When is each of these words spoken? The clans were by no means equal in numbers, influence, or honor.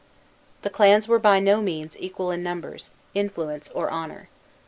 The 0.63 0.71
clans 0.71 1.07
were 1.07 1.19
by 1.19 1.39
no 1.39 1.61
means 1.61 1.95
equal 1.99 2.31
in 2.31 2.41
numbers, 2.41 2.89
influence, 3.13 3.69
or 3.69 3.91
honor. 3.91 4.29